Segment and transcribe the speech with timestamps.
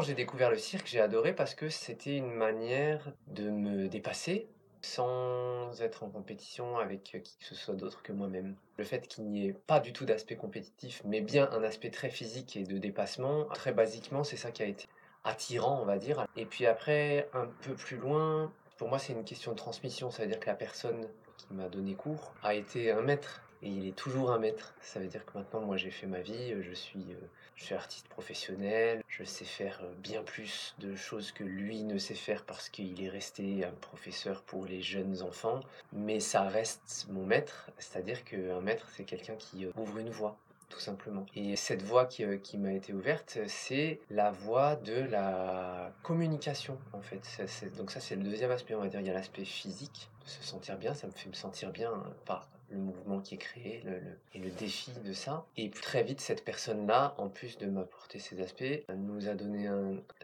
[0.00, 4.46] J'ai découvert le cirque, j'ai adoré parce que c'était une manière de me dépasser
[4.82, 8.54] sans être en compétition avec qui que ce soit d'autre que moi-même.
[8.76, 12.10] Le fait qu'il n'y ait pas du tout d'aspect compétitif, mais bien un aspect très
[12.10, 14.86] physique et de dépassement, très basiquement, c'est ça qui a été
[15.24, 16.26] attirant, on va dire.
[16.36, 20.10] Et puis après, un peu plus loin, pour moi, c'est une question de transmission.
[20.10, 21.08] Ça veut dire que la personne
[21.38, 24.74] qui m'a donné cours a été un maître et il est toujours un maître.
[24.80, 27.74] Ça veut dire que maintenant, moi, j'ai fait ma vie, je suis, euh, je suis
[27.74, 32.44] artiste professionnel, je sais faire euh, bien plus de choses que lui ne sait faire
[32.44, 35.60] parce qu'il est resté un professeur pour les jeunes enfants,
[35.92, 40.36] mais ça reste mon maître, c'est-à-dire qu'un maître, c'est quelqu'un qui euh, ouvre une voie
[40.68, 41.24] tout simplement.
[41.36, 42.24] Et cette voie qui,
[42.58, 47.22] m'a été ouverte, c'est la voie de la communication, en fait.
[47.76, 49.00] donc ça, c'est le deuxième aspect, on va dire.
[49.00, 51.92] Il y a l'aspect physique, de se sentir bien, ça me fait me sentir bien
[52.24, 53.82] par le mouvement qui est créé
[54.34, 55.46] et le défi de ça.
[55.56, 59.68] Et très vite, cette personne-là, en plus de m'apporter ces aspects, nous a donné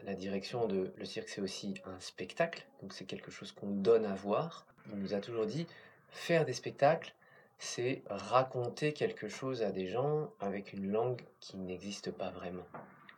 [0.03, 4.05] la direction de le cirque, c'est aussi un spectacle, donc c'est quelque chose qu'on donne
[4.05, 4.65] à voir.
[4.91, 5.67] Il nous a toujours dit,
[6.09, 7.13] faire des spectacles,
[7.57, 12.65] c'est raconter quelque chose à des gens avec une langue qui n'existe pas vraiment,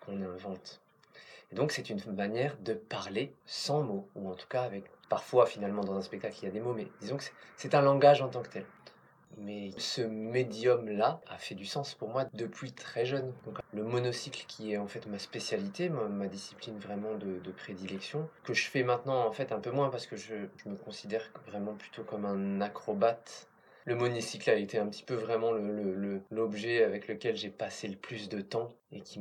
[0.02, 0.82] qu'on invente.
[1.52, 5.84] Donc c'est une manière de parler sans mots, ou en tout cas avec parfois finalement
[5.84, 7.24] dans un spectacle il y a des mots, mais disons que
[7.56, 8.66] c'est un langage en tant que tel.
[9.38, 13.34] Mais ce médium-là a fait du sens pour moi depuis très jeune.
[13.74, 18.70] le monocycle qui est en fait ma spécialité, ma, discipline vraiment de, prédilection, que je
[18.70, 22.26] fais maintenant en fait un peu moins parce que je, me considère vraiment plutôt comme
[22.26, 23.48] un acrobate.
[23.86, 25.52] Le monocycle a été un petit peu vraiment
[26.32, 29.20] l'objet avec lequel j'ai passé le plus de temps et qui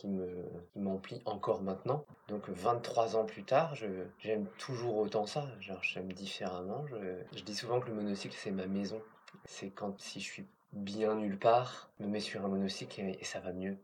[0.75, 2.07] m'emplit encore maintenant.
[2.29, 3.75] Donc 23 ans plus tard,
[4.19, 5.47] j'aime toujours autant ça.
[5.61, 6.87] J'aime différemment.
[7.37, 9.03] Je dis souvent que le monocycle c'est ma maison
[9.45, 13.41] c'est quand si je suis bien nulle part, me mets sur un monocycle et, ça
[13.41, 13.77] va mieux.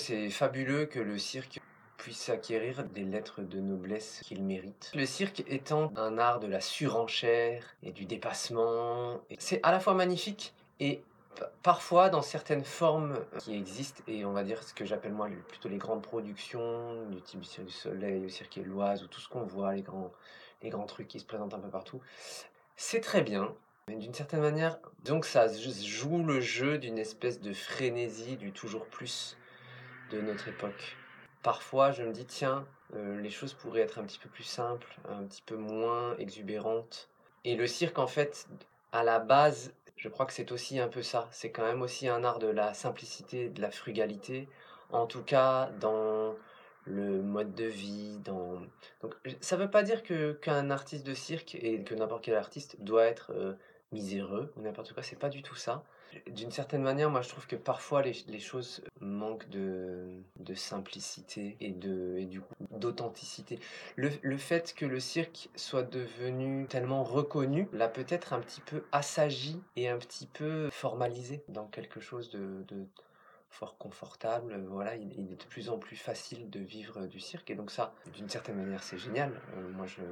[0.00, 1.60] C'est fabuleux que le cirque
[1.98, 4.90] puisse acquérir des lettres de noblesse qu'il mérite.
[4.94, 9.92] Le cirque étant un art de la surenchère et du dépassement, c'est à la fois
[9.92, 11.02] magnifique et
[11.62, 15.68] parfois dans certaines formes qui existent, et on va dire ce que j'appelle moi plutôt
[15.68, 19.74] les grandes productions, du type du Soleil, le cirque éloise, ou tout ce qu'on voit,
[19.74, 20.10] les grands,
[20.62, 22.00] les grands trucs qui se présentent un peu partout,
[22.76, 23.54] c'est très bien,
[23.96, 29.36] d'une certaine manière, donc ça joue le jeu d'une espèce de frénésie du toujours plus
[30.10, 30.96] de notre époque.
[31.42, 34.98] Parfois, je me dis, tiens, euh, les choses pourraient être un petit peu plus simples,
[35.08, 37.08] un petit peu moins exubérantes.
[37.44, 38.46] Et le cirque, en fait,
[38.92, 41.28] à la base, je crois que c'est aussi un peu ça.
[41.30, 44.48] C'est quand même aussi un art de la simplicité, de la frugalité.
[44.90, 46.34] En tout cas, dans
[46.84, 48.60] le mode de vie, dans...
[49.02, 52.34] Donc, ça ne veut pas dire que qu'un artiste de cirque et que n'importe quel
[52.34, 53.54] artiste doit être euh,
[53.92, 55.84] miséreux ou n'importe quoi, c'est pas du tout ça.
[56.26, 61.70] D'une certaine manière, moi je trouve que parfois les, choses manquent de, de, simplicité et
[61.70, 62.42] de et du
[62.72, 63.60] d'authenticité.
[63.94, 68.82] Le, le, fait que le cirque soit devenu tellement reconnu l'a peut-être un petit peu
[68.90, 72.64] assagi et un petit peu formalisé dans quelque chose de
[73.50, 74.64] fort confortable.
[74.68, 77.50] Voilà, il, est de plus en plus facile de vivre du cirque.
[77.50, 79.32] Et donc ça, d'une certaine manière, c'est génial.
[79.56, 80.02] Euh, moi, je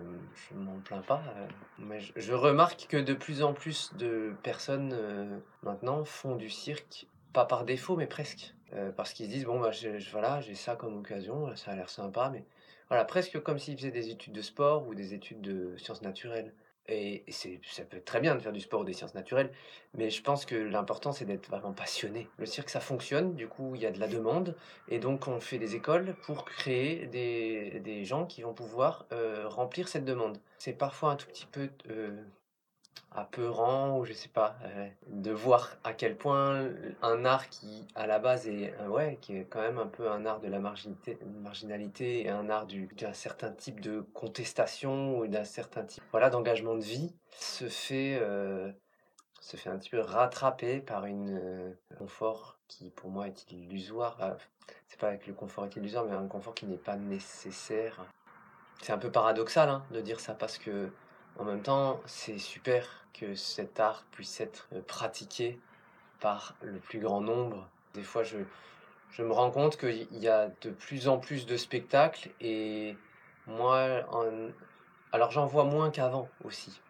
[0.54, 1.22] ne m'en plains pas.
[1.37, 1.47] Euh,
[1.78, 7.06] mais je, remarque que de plus en plus de personnes euh, maintenant font du cirque,
[7.32, 8.54] pas par défaut, mais presque.
[8.97, 9.70] parce qu'ils se disent, bon, bah,
[10.12, 12.44] voilà, j'ai ça comme occasion, ça a l'air sympa, mais
[12.88, 16.53] voilà, presque comme s'ils faisaient des études de sport ou des études de sciences naturelles.
[16.88, 19.50] Et, c'est, ça peut être très bien de faire du sport ou des sciences naturelles,
[19.94, 22.28] mais je pense que l'important c'est d'être vraiment passionné.
[22.38, 24.56] Le cirque ça fonctionne, du coup il y a de la demande,
[24.88, 29.47] et donc on fait des écoles pour créer des, des gens qui vont pouvoir euh,
[29.49, 30.38] remplir cette demande.
[30.59, 32.10] C'est parfois un tout petit peu euh,
[33.12, 36.69] apeurant ou je sais pas euh, de voir à quel point
[37.02, 40.10] un art qui à la base est euh, ouais qui est quand même un peu
[40.10, 45.26] un art de la marginalité, marginalité et un art d'un certain type de contestation ou
[45.26, 48.70] d'un certain type voilà d'engagement de vie se fait euh,
[49.40, 54.36] se fait un petit peu rattraper par une confort qui pour moi est illusoire.
[54.88, 58.04] C'est pas avec le confort est illusoire mais un confort qui n'est pas nécessaire.
[58.82, 60.90] C'est un peu paradoxal hein, de dire ça parce que
[61.38, 65.58] en même temps, c'est super que cet art puisse être euh, pratiqué
[66.20, 67.69] par le plus grand nombre.
[67.94, 68.38] Des fois, je,
[69.23, 72.96] me rends compte qu'il y a de plus en plus de spectacles et
[73.46, 74.05] moi,
[75.12, 76.81] alors j'en vois moins qu'avant aussi.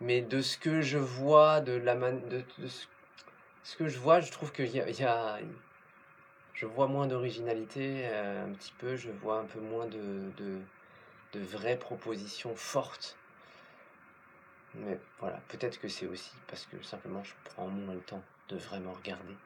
[0.00, 2.44] Mais de ce que je vois, de la de,
[3.62, 5.38] ce que je vois, je trouve qu'il y, y a,
[6.54, 10.60] je vois moins d'originalité, euh, un petit peu, je vois un peu moins de
[11.34, 13.16] vraies propositions fortes
[14.74, 18.56] mais voilà, peut-être que c'est aussi parce que simplement je prends moins le temps de
[18.56, 19.40] vraiment regarder.